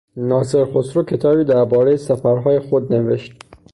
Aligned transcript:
ناصر 0.17 0.65
خسرو 0.65 1.03
کتابی 1.03 1.43
دربارهی 1.43 1.97
سفرهای 1.97 2.59
خود 2.59 2.93
نوشت. 2.93 3.33